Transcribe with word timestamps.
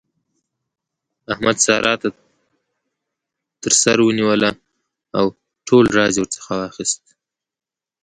احمد؛ 1.33 1.57
سارا 1.65 1.93
تر 3.61 3.71
سر 3.81 3.97
ونيوله 4.07 4.51
او 5.17 5.25
ټول 5.67 5.85
راز 5.97 6.13
يې 6.15 6.21
ورڅخه 6.21 6.53
واخيست. 6.59 7.03